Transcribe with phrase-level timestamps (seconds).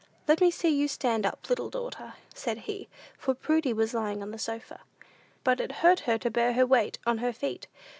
[0.21, 4.23] "Just let me see you stand up, little daughter," said he; for Prudy was lying
[4.23, 4.81] on the sofa.
[5.43, 7.67] But it hurt her to bear her weight on her feet.